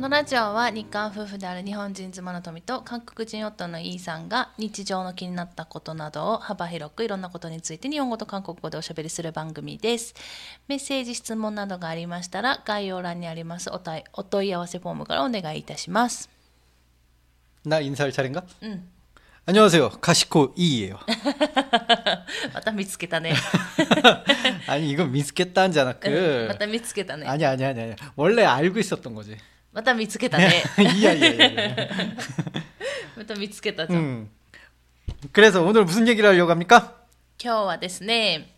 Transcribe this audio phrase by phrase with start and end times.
[0.00, 10.14] のラジオは日韓夫婦である日本人妻の富と韓国人夫のイーさんが日常の気になったことなどを幅広くいろんなことについて日本語と韓国語でおしゃべりする番組です。
[10.68, 16.30] メッセージ、質問などがありましたら概要欄にありますおたいお問い合わせフォームからお願いいたします。
[17.64, 18.44] 나 인사할 차례인가?
[18.62, 18.88] 응.
[19.46, 19.90] 안녕하세요.
[20.00, 20.98] 가시코 이예요.
[22.52, 23.32] また見つけたね。
[24.66, 25.90] 아니 이건 미스켓다한잖아.
[25.90, 27.26] うん 그 また見つけたね。
[27.26, 27.94] 아니 아니 아니 아니.
[28.16, 29.36] 원래 알고 있었던 거지.
[29.72, 30.62] また見つけたね。
[30.78, 31.88] 이야 이야 이야.
[33.16, 34.00] また見つけたじゃん。
[34.00, 34.30] 음.
[35.32, 36.94] 그래서 오늘 무슨 얘기를 하려고 합니까?
[37.42, 38.54] 今日はですね、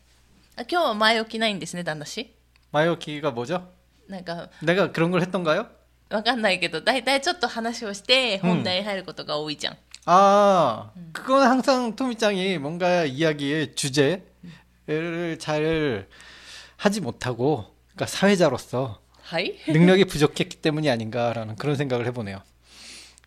[0.56, 2.34] あ今日は前置きないんですね、旦那氏。
[2.72, 3.62] 마요키가 뭐죠?
[4.08, 5.66] なんか、 내가 그런 걸 했던가요?
[6.10, 9.76] わかんないけど、だいたいちょっと話をして本題に入ることが多いじゃん。
[10.06, 16.08] 아, 그건 항상 토미짱이 뭔가 이야기의 주제를 잘
[16.76, 19.01] 하지 못하고, 그러니까 사회자로서 はい。
[19.68, 22.42] 능력이 부족했기 때문이 아닌가라는 그런 생각을 해보네요.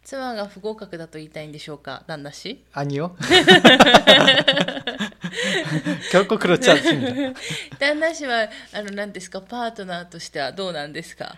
[0.04, 3.16] 妻が不合格だと言いたいんでしょうか、旦那氏 아니요.
[6.12, 7.40] 결코 그렇지 않습니다.
[7.80, 11.38] 旦那氏は、あの、何ですか、パートナーとしてはどうなんですか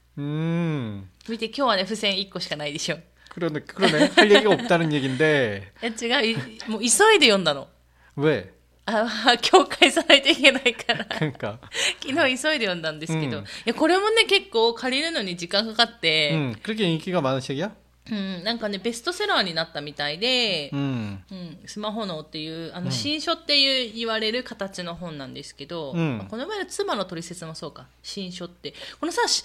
[0.18, 1.08] 음.
[1.28, 2.98] 見て、今日はね、付箋1個しかないでしょ。
[3.34, 6.36] 그러네 그러네 할 얘기가 없다는 얘긴데 いや違うい、
[6.70, 7.68] もう急いで読んだの。
[8.16, 8.50] 왜?
[8.86, 11.04] あ、境界さないといけないから。
[11.06, 11.58] 그러니까
[12.00, 17.70] 昨日急いで読んだんですけど、うんいやこれもね結構借りるのに時間かかって、 음 그렇게 인기가 많은 책이야?
[18.12, 21.18] うんなんかねベストセラーになったみたいで、 음.
[21.30, 29.44] うんスマホ脳っていうあの、新書っていう言われる形の本なんですけど、うんまあこの前の妻の取説もそうか新書ってこのさし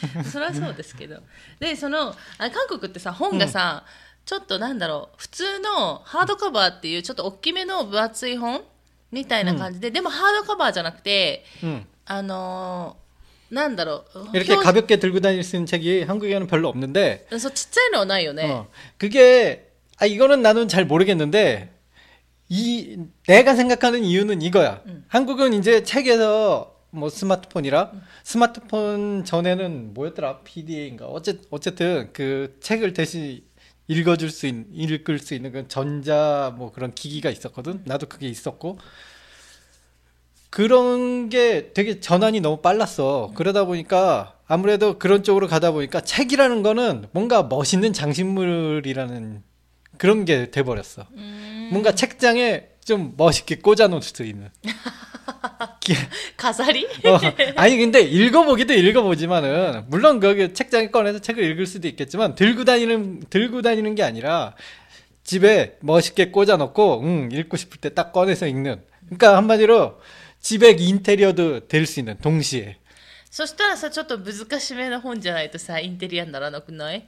[0.31, 1.17] それはそうですけど。
[1.59, 3.83] で、その、あ韓国ってさ、本がさ、
[4.25, 8.61] ちょっとなんだろう、普通のハードカバーっていうちょっと大きめの分厚い本
[9.11, 11.85] みたいな感じで、でもハードカバーじゃなくて、 응.
[12.05, 13.01] あのー
[13.53, 18.49] なんだろう、 이렇게 表 가볍게 들고 다닐 수 있는 책이 한국에는 별로 없는데 そうちっちゃいのはないよね。
[18.49, 18.67] 어,
[18.97, 21.69] 그게 아 이거는 나는 잘 모르겠는데
[22.47, 22.97] 이
[23.27, 24.81] 내가 생각하는 이유는 이거야.
[25.09, 27.92] 한국은 이제 책에서 뭐 스마트폰이라
[28.24, 33.42] 스마트폰 전에는 뭐였더라 PDA인가 어쨌 어쨌든 그 책을 대신
[33.88, 37.82] 읽어줄 수 있는 읽을 수 있는 그 전자 뭐 그런 기기가 있었거든.
[37.84, 38.78] 나도 그게 있었고
[40.50, 43.32] 그런 게 되게 전환이 너무 빨랐어.
[43.34, 49.42] 그러다 보니까 아무래도 그런 쪽으로 가다 보니까 책이라는 거는 뭔가 멋있는 장식물이라는
[49.98, 51.06] 그런 게 돼버렸어.
[51.70, 54.48] 뭔가 책장에 좀 멋있게 꽂아놓을 수 있는.
[55.85, 55.93] 기-
[56.37, 57.19] 飾り 어,
[57.55, 63.61] 아니 근데 읽어보기도 읽어보지만은 물론 거기 책장에 꺼내서 책을 읽을 수도 있겠지만 들고 다니는 들고
[63.61, 64.55] 다니는 게 아니라
[65.23, 68.81] 집에 멋있게 꽂아놓고 응 읽고 싶을 때 딱 꺼내서 읽는.
[69.05, 69.99] 그러니까 한마디로
[70.39, 72.77] 집에 인테리어도 될 수 있는 동시에.
[73.29, 77.07] そしたらさ、ちょっと難しめの本じゃないとさ、インテリアにならなくない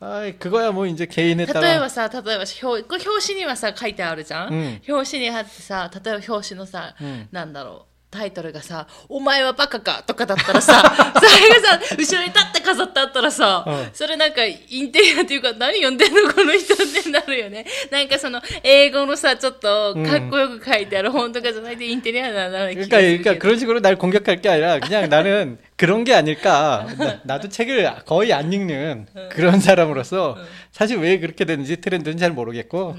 [0.00, 1.80] 아 그거야 뭐 이제 개인에 例え 따라.
[1.80, 25.58] ばさ、例えば表これ表紙にはさ書いてあるじゃん、うん表紙に貼ってさ例えば表紙のさ、うんなんだろう タイトルがさ「お前はバカか」とかだったらさ それがさ後ろに立って飾ってあったらさ、うんそれなんかインテリアっていうか何読んでんのこの人ってなるよねなんかその英語のさちょっとかっこよく書いてある本とかじゃないとインテリアにならない気がす 그러니까 るけ 그러니까 ど 그런 식으로 날 공격할 게 아니라 그냥 나는
[25.76, 26.86] 그런 게 아닐까.
[27.24, 30.38] 나, 도 책을 거의 안 읽는 그런 사람으로서
[30.70, 32.96] 사실 왜 그렇게 되는지 트렌드는 잘 모르겠고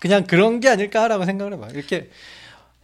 [0.00, 1.68] 그냥 그런 게 아닐까라고 생각을 해봐.
[1.74, 2.10] 이렇게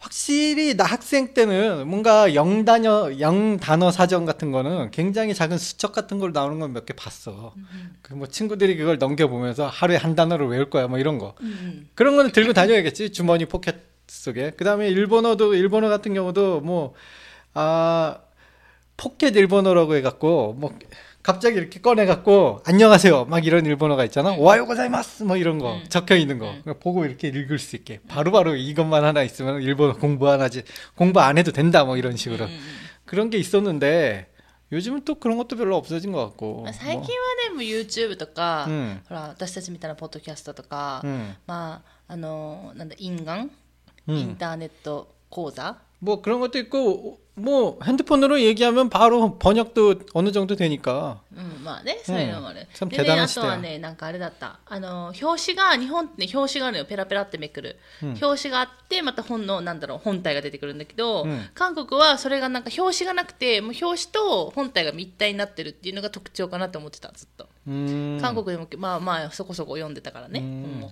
[0.00, 6.32] 확실히 나 학생 때는 뭔가 영단어 영단어 사전 같은 거는 굉장히 작은 수첩 같은 걸
[6.32, 7.54] 나오는 건 몇 개 봤어.
[8.02, 11.34] 그뭐 친구들이 그걸 넘겨 보면서 하루에 한 단어를 외울 거야 뭐 이런 거.
[11.42, 11.88] 음.
[11.94, 13.76] 그런 거는 들고 다녀야겠지 주머니 포켓
[14.08, 14.52] 속에.
[14.52, 16.94] 그다음에 일본어도 일본어 같은 경우도 뭐
[17.54, 18.18] 아
[18.96, 20.72] 포켓 일본어라고 해 갖고 뭐
[21.29, 25.83] 갑자기 이렇게 꺼내갖고 안녕하세요 막 이런 일본어가 있잖아 오하요 고자이마스 뭐 이런 거 음.
[25.89, 26.61] 적혀 있는 거 음.
[26.63, 30.63] 그냥 보고 이렇게 읽을 수 있게 바로바로 이것만 하나 있으면 일본어 공부 안 하지
[30.95, 32.63] 공부 안 해도 된다 뭐 이런 식으로 うんうんうん
[33.05, 34.31] 그런 게 있었는데
[34.71, 43.47] 요즘은 또 그런 것도 별로 없어진 것 같고 まあ最近はねもう YouTube とか、 음, ほら私たちみたいなポッドキャストとか、 음, まああのなんだ인강
[44.07, 44.31] イ 음.
[44.31, 52.65] ンターネット講座 뭐 그런 것도 있고 뭐 핸드폰으로 얘기하면 바로 번역도 어느 정도 되니까 うん、まあね、そういうのもある。
[52.73, 54.59] そうでね、あ手放してとはね、なんかあれだった。
[54.65, 56.85] あの、表紙が、日本ってね、表紙があるのよ。
[56.85, 57.77] ペラペラってめくる。
[58.01, 67.49] うん表紙があって、また本の、なんだろう、本体が出てくるんだけど、うん韓国はそれがなんか表紙がなくて、もう表紙と本体が密体になってるっていうのが特徴かなと思ってた、ずっと。
[67.67, 70.39] 음, 韓国でも、まあまあ、そこそこ読んでたからね。
[70.39, 70.91] うん本も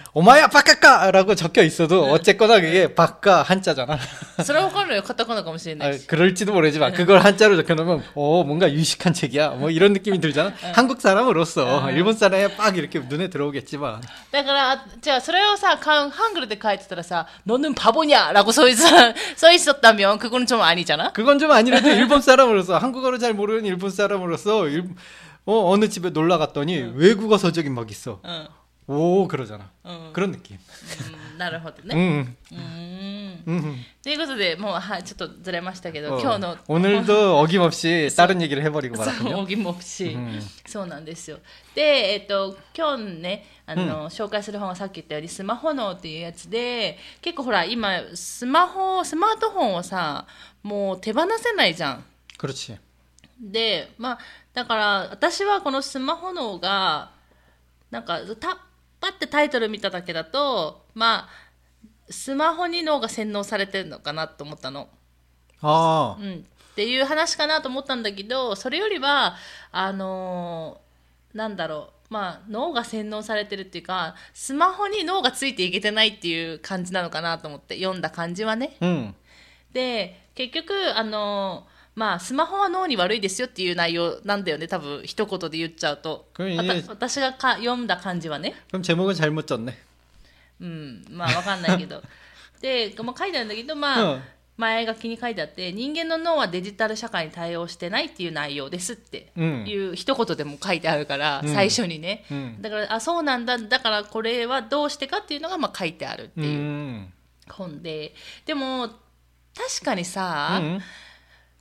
[0.13, 2.11] 오마야 바카카라고 적혀 있어도 네.
[2.11, 2.93] 어쨌거나 그게 네.
[2.93, 3.97] 바카 한자잖아.
[4.43, 6.97] 스라우카는 카타카나 가면 아, 그럴지도 모르지만 네.
[6.97, 9.51] 그걸 한자로 적혀놓으면 어 뭔가 유식한 책이야.
[9.51, 10.53] 뭐 이런 느낌이 들잖아.
[10.73, 14.01] 한국 사람으로서 일본 사람에 빡 이렇게 눈에 들어오겠지만.
[14.31, 17.03] 그러니까 제가 스라우사 한글로 가있더라
[17.45, 21.13] 너는 바보냐라고 써 있었다면 그건 좀 아니잖아.
[21.13, 24.89] 그건 좀 아니라도 일본 사람으로서 한국어를 잘 모르는 일본 사람으로서 일,
[25.45, 28.19] 어 어느 집에 놀러 갔더니 외국어 서적이 막 있어.
[28.90, 28.96] うん。
[29.22, 29.70] 오 그러잖아.
[29.84, 30.12] うん。
[30.12, 30.58] 그런 느낌.
[30.58, 31.94] うんなるほどね。
[31.94, 33.44] 음, うーん。
[33.46, 33.76] 음.
[34.02, 39.38] ということで、もう、はい、ちょっとずれましたけど、 어, 今日の、 오늘도 어김없이 다른 얘기를 해버리고 そう、 말았군요.
[39.42, 40.40] おぎもくし、 음.
[40.66, 41.38] そうなんですよ。
[41.74, 50.26] で、えっと、今日ね、あの、紹介する本はさっき言ったように、スマホ脳っていうやつで、結構ほら、今、スマホ、スマートフォンをさ、
[50.62, 52.04] もう手放せないじゃん。
[52.38, 52.78] 그렇지.
[53.38, 54.18] で、まあ、
[54.54, 57.10] だから、私はこのスマホ脳が、
[57.90, 58.58] なんか、た、
[59.01, 61.29] パってタイトル見ただけだと、まあ、
[62.09, 64.87] スマホに脳が洗脳されてるのかなと思ったの。
[65.61, 69.35] 아, うん、っていう話かなと思ったんだけどそれよりは
[69.71, 72.13] あのーなんだろう。
[72.13, 78.75] まあ脳が洗脳されてるっていうかスマホに脳がついていけてないっていう感じなのかなと思って読んだ感じはね。
[78.81, 79.13] 음,
[79.71, 89.72] で結局あのーまあスマホは脳に悪いですよっていう内容なんだよね多分一言で言っちゃうと 그럼 わた 이제 私がか読んだ感じはね 그럼 제목은 잘못 졌네.
[90.60, 92.02] うんまあわかんないけど
[92.60, 94.22] で、まあ、書いてあるんだけどまあ、うん
[94.58, 107.12] 前書きに書いてあって人間の脳はデジタル社会に対応してないっていう内容ですってうんいう一言でも書いてあるから、うん最初にね、うんだからあそうなんだだからこれはどうしてかっていうのがまあ書いてあるっていう 음,
[107.50, 108.14] 本で
[108.46, 110.80] でも確かにさ、 음,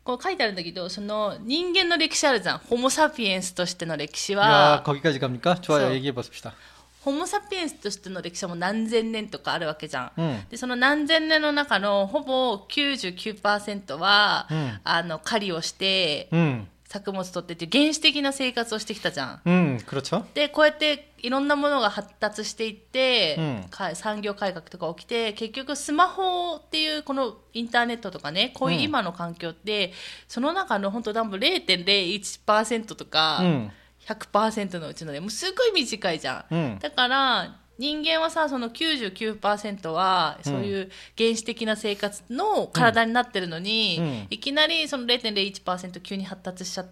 [0.09, 5.55] こう書いてあるんだけどその人間の歴史あるじゃんホモ・サピエンスとしての歴史 야 は 거기까지 갑니까?
[5.61, 5.87] 좋아요.
[5.89, 5.93] 써.
[5.95, 6.53] 얘기해 봅시다.
[7.01, 10.11] ホモ・サピエンスとしての歴史はもう何千年とかあるわけじゃん。
[10.17, 19.41] うんでその何千年の中のほぼ99%は、うんあの狩りをして、 음, 作物取ってっていう原始的な生活をしてきたじゃん。
[19.45, 20.23] 음, 그렇죠.
[20.33, 29.93] でこうやっていろんなものが発達していって、うんか産業改革とか起きて結局スマホっていうこのインターネットとかねこういう今の環境って、
[30.27, 33.71] その中の本当多分0.01%とか、 음,
[34.07, 46.88] 100%のうちのねもうすごい短いじゃん、うんだから 人間はさその99%はそういう原始的な生活の体になってるのに、うん、いきなりその0.01%急に発達しちゃっ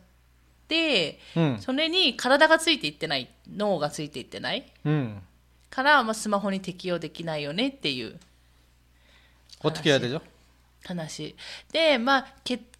[0.67, 4.65] て、うん、それに体がついていってない脳がついていってない、
[5.69, 8.19] から、まあ、スマホに適用できないよねっていう。
[10.87, 11.37] 話。
[11.71, 12.27] でまあ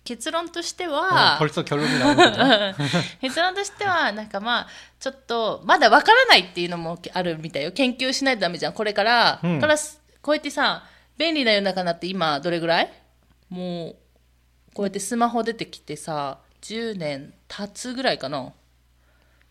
[0.09, 1.37] 結論としては、
[3.21, 7.73] 結論としてはなんかまあちょっとまだわからないっていうのもあるみたいよ。
[7.73, 8.73] 研究しないとダメじゃん。
[8.73, 9.77] これから、うん、から
[10.23, 10.87] こうやってさ
[11.19, 12.93] 便利な世の中になって今どれぐらい？
[13.51, 13.97] もう
[14.73, 18.51] こうやってスマホ出てきてさ10年経つぐらいかな。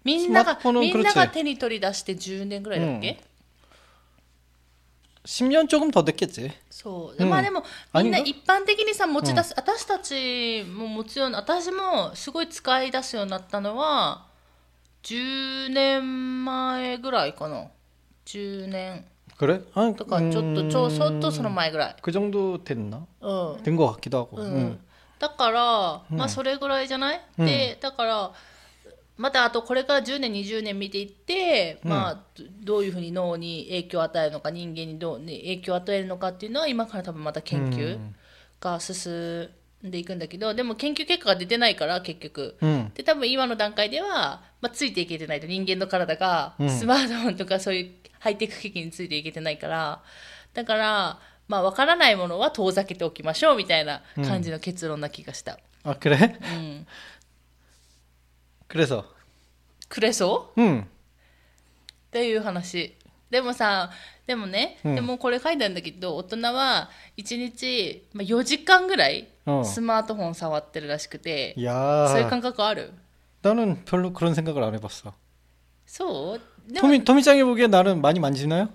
[0.04, 3.22] みんながみんなが手に取り出して10年ぐらいだっけ、
[5.26, 6.50] 10년 조금 더 됐겠지.
[6.69, 7.62] そう、うんまあでも
[7.95, 14.26] みんなあれ一般的にさ持ち出す、私たちも持つような私もすごい使い出すようになったのは
[15.04, 17.66] 10年前ぐらいかな
[18.26, 19.04] 10年
[19.38, 19.61] 그래?
[19.75, 23.07] 아, とかちょっとちょちょっとその前ぐらい、 그 정도 됐나?
[23.21, 24.37] うん 된 것 같기도 하고.
[24.38, 24.81] うん 음.
[25.21, 28.33] だから、まあそれぐらいじゃない、でだから
[29.17, 32.24] またあとこれから10年20年見ていって、うん、まあ、
[32.63, 37.97] どういうふうに脳に影響を与えるのか人間にどう、ね、影響を与えるのかっていうのは今から多分また研究
[38.59, 39.50] が進
[39.86, 50.01] んでいくんだけど、うん、でも研究結果が出てないから結局、うん、で多分今の段階では、まあ、ついていけてないと人間の体がスマートフォンとかそういうハイテク機器についていけてないから。
[50.53, 55.59] だから、まあ、分からないものは遠ざけておきましょうみたいな感じの結論な気がした。
[55.83, 56.88] あくれ、うん。
[58.69, 59.04] 그래서
[59.88, 60.85] くれそう응 っ
[62.11, 62.95] ていう話
[63.31, 63.90] でもさ
[64.26, 72.92] でもね、うんでもこれ書いてあるんだけど大人は1日、まあ、4時間ぐらいうんスマートフォン触ってるらしくて、 야 そういう感覚ある
[73.42, 75.12] 나는 별로 그런 생각을 안 해봤어.
[75.85, 78.69] そうでも 토미 토미짱이 보기에 나는 많이 만지나요?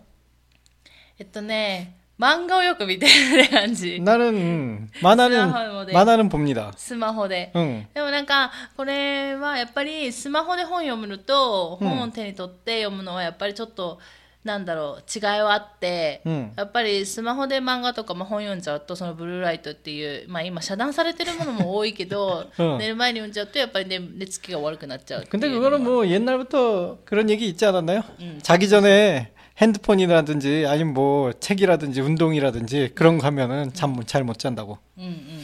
[1.19, 5.93] えっとね 漫画をよく見てるって感じ 나는 만화는 스마트폰에.
[5.93, 6.73] 만화는 봅니다.
[6.75, 7.85] スマホで 응.
[7.93, 13.99] でもなんかこれはやっぱりスマホで本読むのとうん本を手に取って読むのはやっぱりちょっと
[14.43, 28.03] なんだろう違いはあって、うんやっぱりスマホで漫画とか、まあ、本読んじゃうとそのブルーライトっていう、まあ、今遮断されてるものも多いけど、 うん寝る前に読んじゃうとやっぱり寝寝つきが悪くなっちゃうっていう 근데 のは 그거는 뭐 옛날부터 그런 얘기 있지 않았나요?
[28.21, 28.39] 음.
[28.41, 34.77] 자기 전에 핸드폰이라든지 아니면 뭐 책이라든지 운동이라든지 그런 거 하면은 잠 잘 못 잔다고.
[34.97, 35.43] うんうん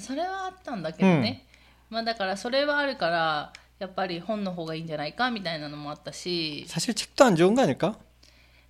[0.00, 1.44] それはあったんだけどね、
[1.90, 7.96] まあだからそれはあるからやっぱり本の方がいいんじゃないかみたいなのもあったし 사실 책도 안 좋은 거 아닐까?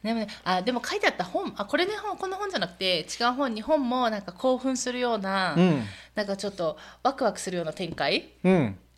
[0.02, 5.83] でもね、あでも書いてあった本あこれね本この本じゃなくて違う本に本もなんか興奮するような、 응.
[6.14, 8.78] なんかちょっとワクワクするような展開 응.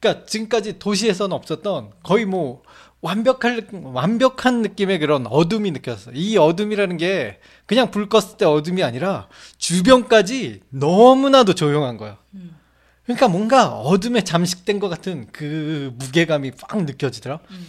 [0.00, 2.62] 그러니까 지금까지 도시에서는 없었던 거의 뭐
[3.00, 6.10] 완벽할 완벽한 느낌의 그런 어둠이 느꼈어.
[6.14, 9.28] 이 어둠이라는 게 그냥 불 껐을 때 어둠이 아니라
[9.58, 12.18] 주변까지 너무나도 조용한 거야.
[12.34, 12.56] 음.
[13.04, 17.38] 그러니까 뭔가 어둠에 잠식된 것 같은 그 무게감이 팍 느껴지더라.
[17.50, 17.66] 음.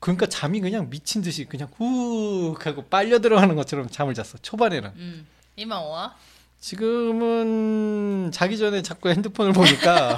[0.00, 4.38] 그러니까 잠이 그냥 미친 듯이 그냥 후 하고 빨려 들어가는 것처럼 잠을 잤어.
[4.42, 4.90] 초반에는.
[4.96, 5.26] 음.
[5.56, 6.16] 이마와
[6.61, 10.17] 지금은 자기 전에 자꾸 핸드폰을 보니까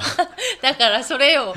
[0.61, 1.53] だからそれよ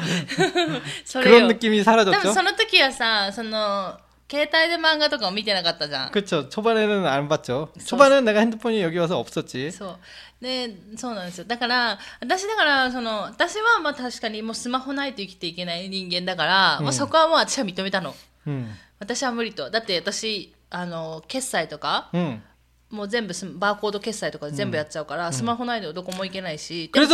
[1.04, 2.32] それよ 그런 느낌이 多分 사라졌죠.
[2.32, 3.96] その時はさその
[4.30, 6.48] 携帯で漫画とかを見てなかったじゃん 그렇죠.
[6.48, 7.68] 초반에는 안 봤죠.
[7.78, 9.70] 소- 초반에는 내가 핸드폰이 여기 와서 없었지.
[9.72, 9.98] そう
[10.42, 18.14] でそうなんですよだから私だからその私はまあ確かにもうスマホないと生きていけない人間だから、うんまあ、そこはもう私は認めたの
[18.48, 18.68] 응.
[18.98, 22.42] 私は無理とだって私あの決済とか 응.
[22.89, 27.07] もう全部バーコード決済とか全部やっちゃうから、スマホないとどこも行けないし、でも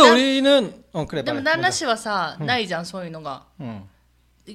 [1.42, 3.44] 旦那氏はさ、ないじゃんそういうのが、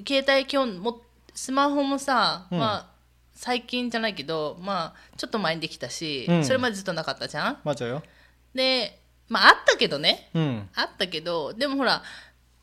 [0.06, 1.02] 携帯基本も
[1.34, 2.86] スマホもさ、まあ
[3.34, 7.58] 最近じゃないけどまあちょっと前にできたし、それまでずっとなかったじゃん。
[8.54, 8.98] で
[9.28, 10.30] まああったけどね、
[10.74, 12.02] あったけどでもほら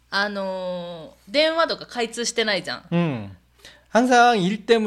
[0.09, 3.37] あの電話とか開通してないじゃん、うん、
[3.93, 4.77] 항상일때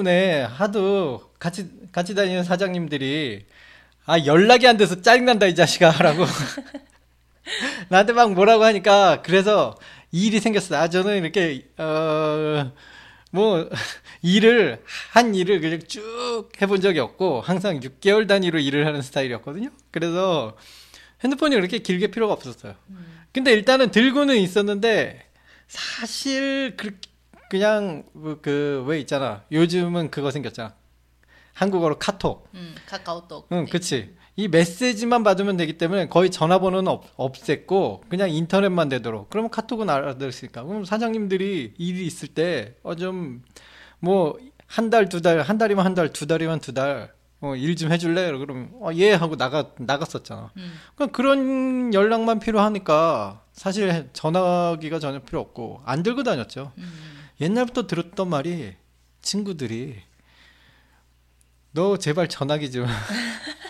[4.11, 6.25] 아 연락이 안 돼서 짜증난다 이 자식아라고
[7.89, 9.77] 나한테 막 뭐라고 하니까 그래서
[10.13, 10.77] 이 일이 생겼어.
[10.77, 12.73] 아 저는 이렇게 어
[13.33, 13.69] 뭐
[14.23, 19.71] 일을 한 일을 그냥 쭉 해본 적이 없고 항상 6개월 단위로 일을 하는 스타일이었거든요.
[19.93, 20.57] 그래서
[21.23, 22.75] 핸드폰이 그렇게 길게 필요가 없었어요.
[23.33, 25.25] 근데 일단은 들고는 있었는데
[25.69, 26.99] 사실 그
[27.49, 28.05] 그냥
[28.43, 29.45] 그 왜 있잖아.
[29.53, 30.75] 요즘은 그거 생겼잖아.
[31.55, 32.49] 한국어로 카톡.
[32.55, 33.49] 음, 카카오톡.
[33.53, 33.71] 응, 네.
[33.71, 34.15] 그치.
[34.37, 40.33] 이 메시지만 받으면 되기 때문에 거의 전화번호는 없, 없앴고 그냥 인터넷만 되도록 그러면 카톡은 알아들을
[40.33, 43.43] 수 있으니까 그럼 사장님들이 일이 있을 때 어 좀
[44.03, 44.39] 뭐
[44.79, 48.31] 한 달 두 달 한 달이면 한 달 두 달이면 두달 어, 일 좀 해줄래?
[48.33, 50.53] 그러면 어, 예 하고 나가 나갔었잖아.
[50.57, 50.73] 음.
[50.95, 56.73] 그러니까 그런 연락만 필요하니까 사실 전화기가 전혀 필요 없고 안 들고 다녔죠.
[56.79, 56.83] 음.
[56.83, 57.19] 음.
[57.41, 58.75] 옛날부터 들었던 말이
[59.23, 59.97] 친구들이
[61.73, 62.87] 너 제발 전화기 좀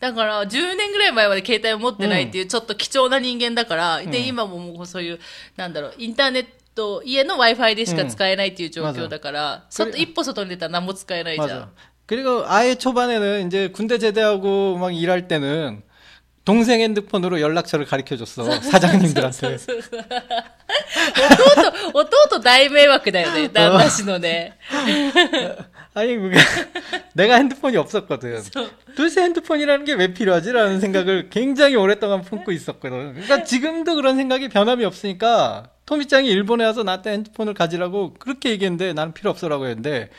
[0.00, 5.18] だから10年ぐらい前まで携帯を持ってないっていうちょっと貴重な人間だから、で今ももうそういう
[5.56, 11.68] なんだろうインターネット家の w i f i でしか使えないっていう状況だから、外一歩外に出たら何も使えないじゃん 맞아.
[12.06, 15.82] 그리고 아예 초반에는 이제 군대 제대하고 막 일할 때는
[16.44, 18.44] 동생 핸드폰으로 연락처를 가르쳐 줬어.
[18.60, 19.58] 사장님들한테.
[21.92, 24.56] 弟弟大迷惑だよね旦那氏のね
[25.93, 26.37] 아니 그게
[27.13, 28.41] 내가 핸드폰이 없었거든.
[28.95, 33.13] 도대체 핸드폰이라는 게 왜 필요하지라는 생각을 굉장히 오랫동안 품고 있었거든.
[33.13, 39.13] 그러니까 지금도 그런 생각이 변함이 없으니까 토미짱이 일본에 와서 나한테 핸드폰을 가지라고 그렇게 얘기했는데 나는
[39.13, 40.09] 필요 없어라고 했는데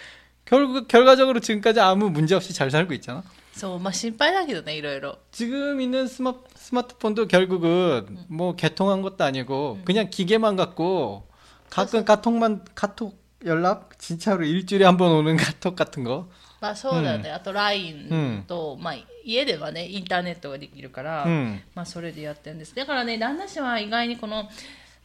[0.45, 3.23] 결국 결과적으로 지금까지 아무 문제 없이 잘 살고 있잖아.
[3.52, 5.17] 그래서 막 신발하기도네 이러이러.
[5.31, 8.25] 지금 있는 스마, 스마트폰도 결국은 응.
[8.29, 9.85] 뭐 개통한 것도 아니고 응.
[9.85, 11.26] 그냥 기계만 갖고
[11.71, 16.28] 가끔 가톡만 카톡 연락 진짜로 일주일에 한 번 오는 카톡 같은 거
[16.60, 21.60] まあそうだよね、あとう LINE んと、まあ家ではねインターネットができるから、 음.
[21.76, 24.50] まあそれでやってるんですだからね旦那氏は意外にこの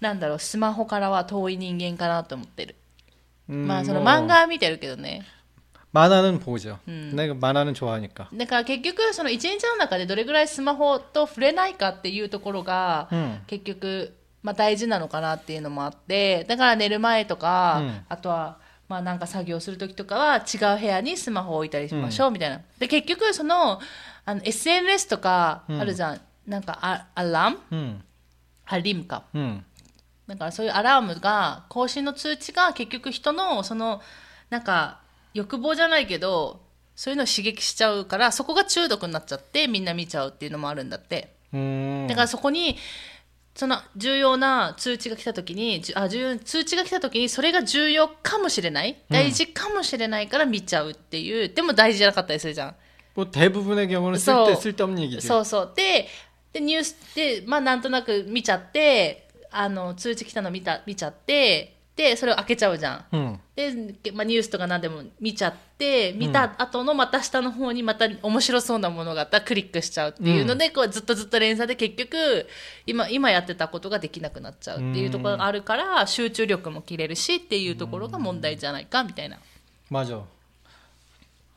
[0.00, 2.76] なんだろうスマホからは遠い人間かなと思ってる、
[3.50, 5.22] 음, まあその 뭐 漫画は見てるけどね
[5.92, 6.78] 만화는 보죠.
[6.88, 7.12] 음.
[7.14, 8.28] 내가 만화는 좋아하니까.
[8.32, 13.40] だから結局その一日の中でどれぐらいスマホと触れないかっていうところが、 음.
[13.46, 14.14] 結局、
[14.47, 18.65] まあ、大事なのかなっていうのもあってだから寝る前とか、うん、あとは。
[18.87, 22.55] まあなんか作業する時とかは違う部屋にスマホを置いたりしましょうみたいな。
[22.55, 23.81] うん、で結局その
[24.23, 26.13] あの SNS とかあるじゃん。
[26.13, 28.03] うん、なんかアアラーム、うん、
[28.65, 29.23] アリムか。
[29.33, 29.65] うん、
[30.25, 34.01] だからそういうアラームが更新の通知が結局人のその
[34.49, 35.01] なんか
[35.33, 36.61] 欲望じゃないけど
[36.95, 41.35] そういうのを刺激しちゃうからそこが中毒になっちゃってみんな見ちゃうっていうのもあるんだって。
[41.51, 42.77] だからそこに
[43.56, 52.74] その重要な通知が来た時にじゅあ重要通知が来た時にそれが重要かもしれない大事かもしれないから見ちゃうっていう、でも大事じゃなかったりするじゃん
[53.14, 55.20] 뭐 대부분의 경우는 소- 쓸데 쓸데없는 얘기지.
[55.20, 56.08] そうそうで
[56.54, 63.38] でニュースでまあなんとなく見ちゃってあの通知来たの見た見ちゃって でそれを開けちゃうじゃん 음.
[63.54, 72.46] で、まあ、ニュースとか何でも見ちゃって見た後のまた下の方にまた面白そうなものがあったらクリックしちゃうっていうので、こうずっとずっと連鎖で結局
[72.86, 79.36] 今今やってたことができなくなっちゃうっていうところがあるから集中力も切れるしっていうところが問題じゃないかみたいな。
[79.90, 80.24] 맞아.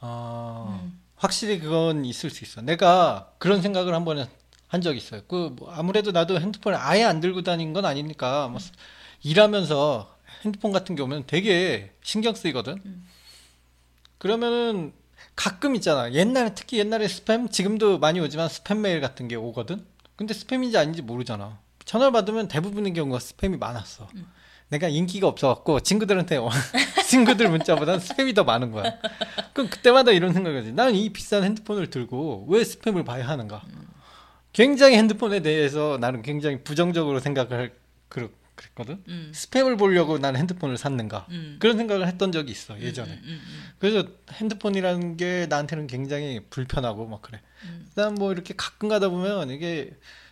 [0.02, 0.82] 아,
[1.16, 2.62] 확실히 그건 있을 수 있어.
[2.62, 4.26] 내가 그런 생각을 한 번은
[4.68, 5.22] 한 적이 있어요.
[5.30, 8.60] 그, 뭐 아무래도 나도 핸드폰을 아예 안 들고 다닌 건 아니니까, 뭐,
[9.24, 10.14] 일하면서
[10.45, 12.83] 핸드폰 같은 게 오면 되게 신경 쓰이거든.
[14.19, 14.93] 그러면은
[15.37, 16.13] 가끔 있잖아.
[16.13, 19.85] 옛날에, 특히 옛날에 스팸, 지금도 많이 오지만 스팸 메일 같은 게 오거든?
[20.17, 21.59] 근데 스팸인지 아닌지 모르잖아.
[21.85, 24.09] 전화를 받으면 대부분의 경우가 스팸이 많았어.
[24.69, 26.49] 내가 인기가 없어갖고 친구들한테 어,
[27.09, 28.99] 친구들 문자보다 스팸이 더 많은 거야.
[29.53, 30.73] 그럼 그때마다 이런 생각이지.
[30.73, 33.63] 나는 이 비싼 핸드폰을 들고 왜 스팸을 봐야 하는가?
[34.53, 37.75] 굉장히 핸드폰에 대해서 나는 굉장히 부정적으로 생각을
[38.09, 38.29] 그렇,
[38.60, 39.04] 그랬거든.
[39.10, 39.32] 음.
[39.36, 41.26] 스팸을 보려고 나는 핸드폰을 샀는가?
[41.30, 41.58] 음.
[41.60, 43.12] 그런 생각을 했던 적이 있어 예전에.
[43.12, 47.42] 음, 음, 그래서 핸드폰이라는 게 나한테는 굉장히 불편하고 막 그래.
[47.66, 47.86] 음.
[47.90, 49.92] 그다음 뭐 이렇게 가끔 가다 보면 이게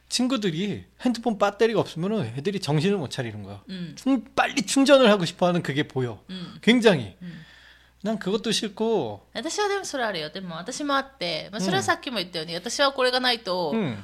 [0.09, 3.63] 친구들이 핸드폰 배터리가 없으면 애들이 정신을 못 차리는 거야.
[3.69, 6.23] 음, 충- 빨리 충전을 하고 싶어하는 그게 보여.
[6.29, 7.15] うん、 굉장히.
[7.21, 7.43] 음.
[8.03, 9.29] 난 그것도 싫고.
[9.33, 14.03] 私はでもそれあるよでも私もあって、まあ、それはさっきも言ったように、私はこれがないと、 음,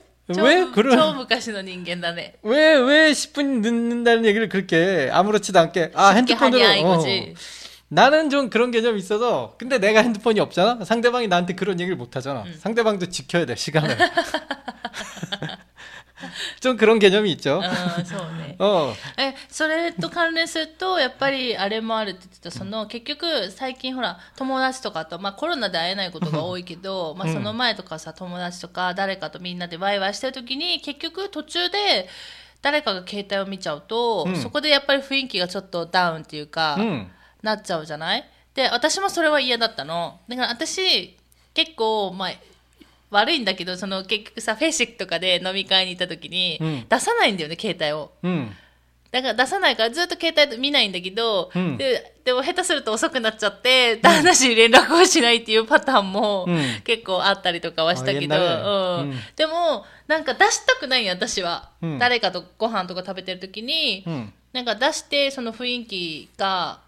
[0.39, 2.35] 왜 그런 처음부까지는 인간다네.
[2.43, 7.25] 왜왜 10분 늦는다는 얘기를 그렇게 아무렇지도 않게 아 핸드폰으로 하냐, 이거지.
[7.27, 7.61] 어, 어.
[7.93, 10.85] 나는 좀 그런 개념이 있어서 근데 내가 핸드폰이 없잖아.
[10.85, 12.43] 상대방이 나한테 그런 얘기를 못 하잖아.
[12.43, 12.55] 음.
[12.57, 13.97] 상대방도 지켜야 돼 시간을.
[16.61, 17.61] 좀 그런 개념이 있죠.
[17.63, 18.47] 어, 서운해.
[18.47, 18.55] 네.
[18.59, 18.93] 어.
[19.19, 22.51] 에, それと関連するとやっぱりあれもあるって言ってた。
[22.51, 32.07] その結局最近ほら友達とかと、まあ、コロナで会えないことが多いけど、まあ、その前とかさ友達とか誰かとみんなでワイワイしてる時に結局途中で
[32.61, 34.35] 誰かが携帯を見ちゃうと、うん。
[34.37, 37.07] そこでやっぱり雰囲気がちょっとダウンっていうか、うん。
[37.41, 38.23] なっちゃうじゃない？
[38.55, 40.19] で私もそれは嫌だったの。
[40.29, 41.17] だから私
[41.53, 42.29] 結構まあ
[43.09, 46.85] 悪いんだけどその結局さフェイシックとかで飲み会に行った時に、うん。
[46.87, 48.13] 出さないんだよね携帯を。
[48.23, 48.51] うん
[49.11, 56.47] だから出さないからずっと携帯見ないんだけど、うん、ででも下手すると遅くなっちゃって、旦那氏連絡をしないっていうパターンも
[56.83, 66.79] 結構あったりとかはしたけど、うん、でもなんか出したくない私は、うん、誰かとご飯とか食べてる時に、うん、なんか出してその雰囲気が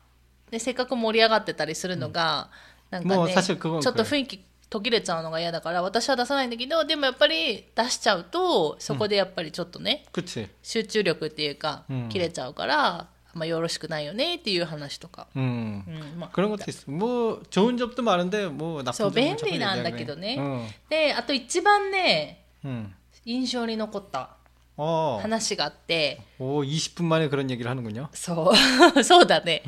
[0.50, 2.50] でせっかく盛り上がってたりするのが、
[2.90, 4.40] なんかねちょっと雰囲気
[4.73, 19.14] 途切れちゃうのが嫌だから私は出さないんだけどでもやっぱり出しちゃうとそこでやっぱりちょっとね、 그치 集中力っていうか、うん切れちゃうから、まあ、よろしくないよねっていう話とか、 음 うんまあ 그런 것도 있어 뭐 좋은 점도 많은데 뭐 나쁜 そう 점은
[19.14, 19.99] 便 조금 利なんだ 얘기하네.
[19.99, 20.69] けどね、 응.
[20.91, 22.93] であと一番ね 응.
[23.25, 24.37] 印象に残った
[24.77, 25.19] 어.
[25.21, 28.09] 話があって、 오, 20분 만에 그런 얘기를 하는군요.
[28.12, 28.53] そ
[28.97, 29.64] うそ うだね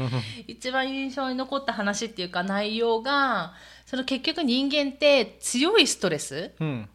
[0.46, 3.54] 一番印象に残った話っていうか内容が
[3.86, 6.88] その結局人間って強いストレス 응.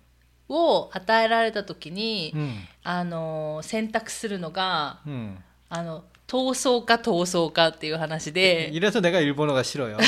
[0.47, 2.56] を与えられた時に、 응.
[2.84, 5.38] あの選択するのが 응.
[5.67, 9.97] あの闘争か闘争かっていう話で 이래서 내가 일본어가 싫어요.
[9.97, 9.99] っ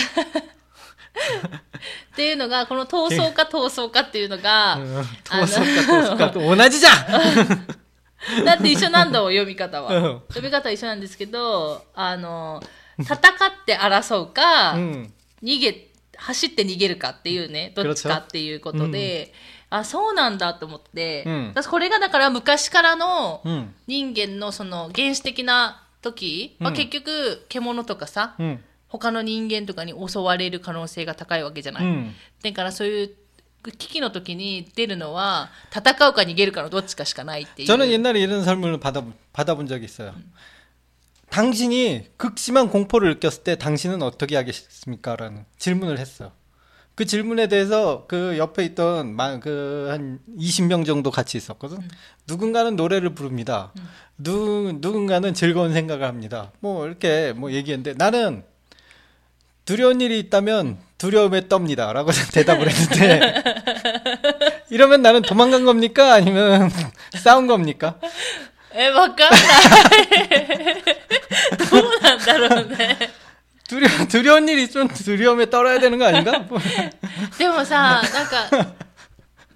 [2.16, 5.04] ていうのがこの闘争か闘争かっていうのが 응.
[5.26, 6.88] 도서가 도서가 또 오나지자.
[8.45, 9.95] だって一緒なんだもん、読み方は。
[9.95, 12.63] うん、読み方は一緒なんですけど、あの、
[12.99, 13.19] 戦っ
[13.67, 14.75] て争うか、
[15.43, 19.33] 逃げ、走って逃げるかっていうね、どっちかっていうことで、
[19.71, 23.43] うん、あ、そうなんだと思って、うん、これがだから昔からの
[23.87, 28.37] 人間のその原始的な時、まあ、結局、獣とかさ、
[28.89, 31.85] 他の人間とかに襲われる可能性が高いわけじゃない。
[32.43, 33.11] だからそういう
[33.64, 40.14] 危機の時に出るのは戦うか逃げるかのどっちかしかないっていう 저는 옛날에 이런 설문을 받아 받아본 적이 있어요.
[41.30, 45.16] 당신이 극심한 공포를 느꼈을 때 당신은 어떻게 하겠습니까?
[45.18, 46.32] 라는 질문을 했어요.
[46.96, 51.78] 그 질문에 대해서 그 옆에 있던 그 한 20명 정도 같이 있었거든.
[52.28, 53.72] 누군가는 노래를 부릅니다.
[54.18, 56.52] 누, 누군가는 즐거운 생각을 합니다.
[56.60, 58.44] 뭐 이렇게 뭐 얘기했는데 나는
[59.66, 61.94] 두려운 일이 있다면 두려움에 떱니다.
[61.94, 63.44] 라고 대답을 했는데
[64.70, 66.14] 이러면 나는 도망간 겁니까?
[66.14, 66.72] 아니면
[67.16, 67.96] 싸운 겁니까?
[68.74, 70.84] えわか んない
[71.72, 72.98] どうなんだろうね
[73.68, 76.40] 두려, 두려운 일이 있으면 두려움에 떨어야 되는 거 아닌가?
[76.40, 76.60] 뭐,
[77.38, 78.76] でもさなんか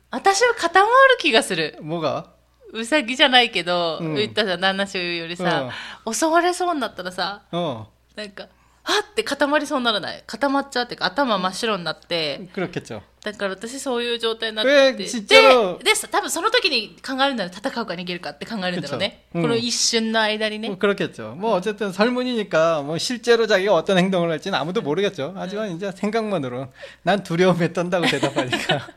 [0.10, 2.26] 私は固まる気がする 뭐가?
[2.74, 5.70] うさぎじゃないけど、うん言ったじゃん旦那氏よりさ、
[6.10, 7.86] 襲われそうになったらさ 어,
[8.16, 8.48] なんか
[8.86, 13.02] はって固まりそうにならない固まっちゃうっていうか頭真っ白になって、 그렇겠죠.
[13.24, 19.38] だから私そういう状態になってえてちっちゃなでで多分その時に考えるんだよ戦うか逃げるかって考えるんだろうね、 그쵸.
[19.38, 19.42] 음.
[19.44, 21.36] この一瞬の間にね、 뭐 그렇겠죠.
[21.38, 25.34] 뭐 어쨌든 설문이니까 뭐 실제로 자기가 어떤 행동을 할지는 아무도 모르겠죠.
[25.36, 28.88] 하지만 이제 생각만으로 난 두려움에 떤다고 대답하니까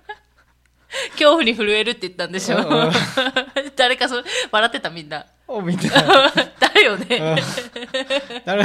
[1.19, 2.93] 恐怖に震えるって言ったんでしょ、うんうん
[3.77, 5.91] 誰かそ笑ってたみんな 어 믿다.
[6.59, 7.37] だよね、 어.
[8.47, 8.65] 나는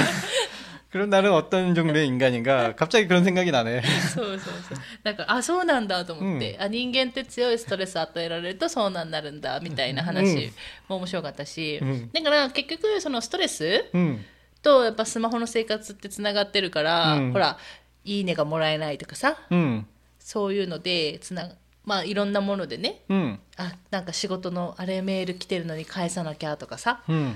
[0.94, 2.76] 그럼 나는 어떤 종류의 인간인가?
[2.76, 3.82] 갑자기 그런 생각이 나네.
[4.14, 10.52] そうそうそうだからあそうなんだと思って、あ人間って強いストレス与えられるとそうなんなるんだみたいな話
[10.88, 14.20] も面白かったし、うんだから結局そのストレス 음,
[14.62, 17.58] とやっぱスマホの生活ってつながってるから、うんほら
[18.06, 19.84] いいねがもらえないとかさ 음,
[20.18, 21.52] そういうのでつな
[21.86, 27.36] まあいろんなものでね 음, あなんか仕事のあれメール来てるのに返さなきゃとかさ 음.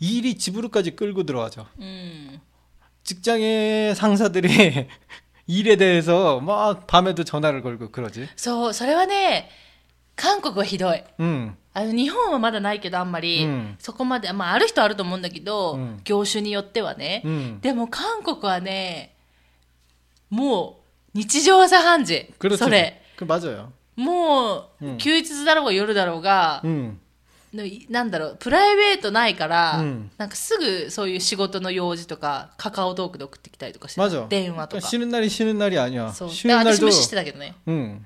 [0.00, 1.66] 일이 집으로까지 끌고 들어와죠.
[1.78, 2.40] うん、
[3.04, 4.88] 직장의 상사들이
[5.46, 8.28] 일에 대해서 막 밤에도 전화를 걸고 그러지.
[8.36, 9.48] そうそれはね
[10.16, 17.58] 韓国はひどい 음, あの日本はまだないけどあんまり、うんそこまで、まあ、ある人はあると思うんだけど、うん業種によってはね、 음.
[17.60, 19.14] でも韓国はね
[20.30, 20.80] も
[21.14, 22.56] う日常茶飯事 그렇죠.
[22.58, 23.70] それ 그 맞아요.
[23.96, 26.88] もう、うん休日だろうが夜だろうが、 음.
[26.88, 26.96] の
[27.88, 34.26] なんだろうプライベートないから、うんなんかすぐそういう仕事の用事とかカカオトークで送ってきたりとかして 맞아.
[34.28, 36.12] 電話とか 쉬는 날이 쉬는 날이 아니야.
[36.12, 38.04] そうで 쉬는 私 날도 無視してたけどね 응.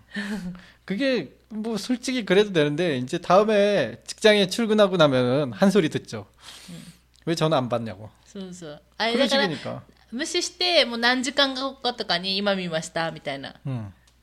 [0.84, 6.26] 그게 뭐 솔직히 그래도 되는데 이제 다음에 직장에 출근하고 나면은 한 소리 듣죠.
[7.24, 8.10] 왜 전화 안 받냐고.
[8.26, 9.82] そうそうあれ 그런 だから 식이니까.
[10.12, 13.54] 無視してもう何時間後とかに今見ましたみたいな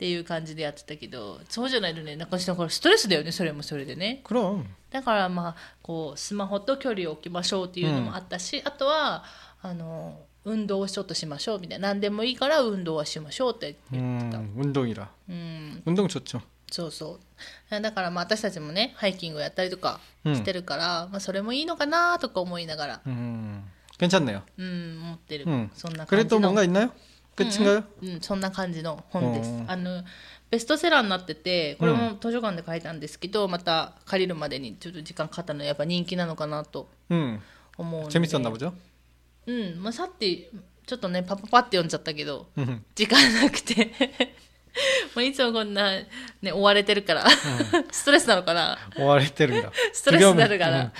[0.00, 4.64] ていう感じでやってたけどそうじゃないとねなんかだからストレスだよねそれもそれでね 그럼.
[4.90, 9.24] だからまあこうスマホと距離を置きましょうっていうのもあったし、あとは
[9.62, 15.08] あの運動をちょっとしましょうみたいな何でもいいから運動はしましょうって言ってた、 음, 운동이라.
[15.28, 16.40] うん、 운동 좋죠.
[16.70, 17.18] そうそ
[17.70, 23.62] うだからまあ私たちもねハイキングをやったりとかしてるから、まあ、それもいいのかなとか思いながら、 음,
[23.98, 24.42] 괜찮네요.
[24.58, 25.70] うん、思ってる、 음.
[25.74, 26.90] そんな感 그래 じ 또 の 뭔가 있나요?
[27.40, 27.84] 끝인가요?
[28.02, 29.52] うん、そんな感じの本ですう。
[29.52, 30.02] んあの
[30.50, 37.40] ベストセラーになっててこれも図書館で書いたんですけど、また借りるまでにちょっと時間かかったのでやっぱ人気なのかなと 음.
[37.76, 38.72] 思うので 재밌었나 보죠?
[39.46, 40.48] うん、まあ、さって
[40.86, 42.84] ちょっとねパパパって読んじゃったけど 음.
[42.94, 43.92] 時間なくて
[45.14, 45.90] もういつもこんな、
[46.42, 47.24] ね、追われてるから、
[47.90, 49.72] ストレスなのかな 오아리 때린다.
[49.92, 50.92] ストレスになるから、 음.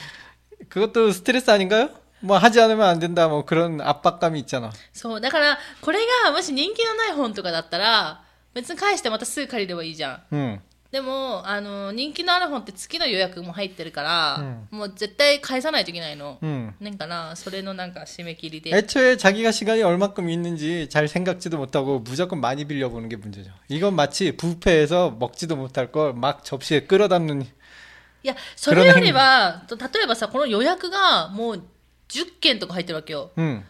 [0.68, 1.90] 그것도 스트레스 아닌가요?
[2.20, 4.70] 뭐 하지 않으면 안 된다 뭐 그런 압박감이 있잖아.
[4.92, 8.22] そうだからこれがもし人気のない本とかだったら
[8.54, 10.60] 別に返してまたすぐ借りればいいじゃん 음.
[10.90, 16.72] でもあの人気のある本って月の予約も入ってるから、うんもう絶対返さないといけないの、 음.
[16.80, 23.50] なんかなそれのなんか締め切りで 애초에 자기가 시간이 얼마큼 있는지 잘 생각지도 못하고 무조건 많이 빌려보는 게 문제죠.
[23.68, 31.62] 이건 마치 뷔페에서 먹지도 못할 걸 막 접시에 끌어담는 いやそれよりはと例えばさこの予約がもう
[32.10, 33.62] 10件とか入ってるわけよ 음.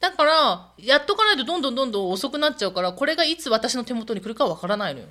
[0.00, 5.06] だからやっとかないとどんどんどんどん遅くなっちゃうからこれがいつ私の手元に来るかわからないのよ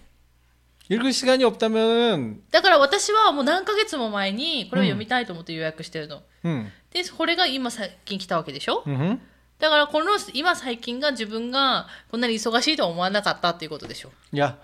[0.90, 6.68] 읽을 시간이 없다면 だから私はもう何ヶ月も前にこれを読みたいと思って予約してるの、 음.
[6.92, 9.18] でこれが今最近来たわけでしょ 음흠.
[9.60, 14.58] だからこの今最近が自分がこんなに忙しいとは思わなかったっていうことでしょ 야,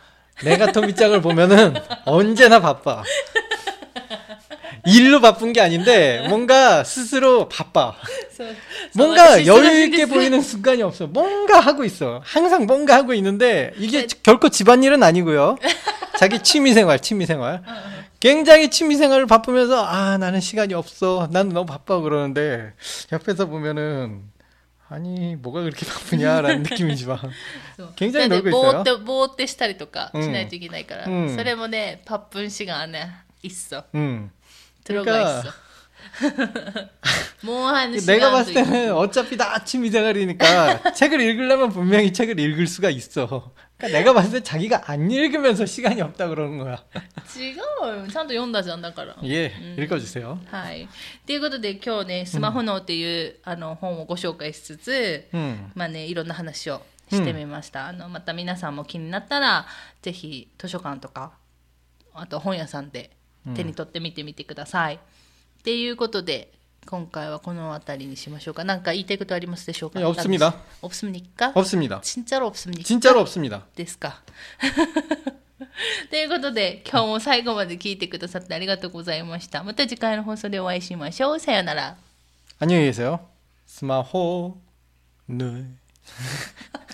[0.43, 1.75] 내가 토미짱을 보면은
[2.05, 3.03] 언제나 바빠.
[4.85, 7.95] 일로 바쁜 게 아닌데 뭔가 스스로 바빠.
[8.35, 8.55] そう
[8.95, 11.07] 뭔가 여유 있게 보이는 순간이 없어.
[11.07, 12.21] 뭔가 하고 있어.
[12.23, 15.57] 항상 뭔가 하고 있는데 이게 결코 집안일은 아니고요.
[16.19, 17.63] 자기 취미생활, 취미생활.
[18.19, 21.27] 굉장히 취미생활을 바쁘면서 아 나는 시간이 없어.
[21.31, 22.73] 나는 너무 바빠 그러는데
[23.11, 24.23] 옆에서 보면은
[24.89, 27.19] 아니 뭐가 그렇게 바쁘냐라는 느낌이지만
[27.75, 28.81] そう굉장히 だって 놀고 ぼー 있어요.
[28.81, 34.31] ってぼーってしたりとかうんしないといけないから、うんそれもねパップン시간안에있어 음.
[34.83, 35.49] 들어가 있어
[37.41, 38.97] 뭐 하는 내가 시간도 봤을 때는 있고.
[38.97, 43.53] 어차피 다 취미생활이니까 책을 읽으려면 분명히 책을 읽을 수가 있어.
[43.77, 46.83] 그러니까 내가 봤을 때 자기가 안 읽으면서 시간이 없다 그러는 거야.
[47.37, 50.39] 違うよちゃんと読んだじゃんだから 예, 읽어주세요.
[50.49, 50.89] はい
[51.27, 55.71] ということで今日ね「スマホ脳」っていう、あの本をご紹介しつつ、 음.
[55.75, 59.67] まあねいろんな話をしてみました、あのまた皆さんも気になったら
[60.01, 61.33] ぜひ図書館とか
[62.15, 63.11] あと本屋さんで
[63.55, 64.99] 手に取ってみてみてください、っ
[65.63, 66.51] ていうことで
[66.85, 70.55] 今回はこの辺りにしましょうか何か言いたいことありますでしょうか 예, 없습니다.
[70.81, 71.51] 없습니까?
[71.53, 72.01] 없습니다.
[72.01, 72.83] 진짜로 없습니까?
[72.83, 73.65] 진짜로 없습니다.
[73.75, 74.21] ですか
[76.09, 81.97] ということで今日も最後まで聞いてくださってありがとうございましたまた次回の放送でお会いしましょうさようなら
[82.59, 83.19] 안녕히 계세요.
[83.67, 84.59] 스마호
[85.27, 85.77] 늘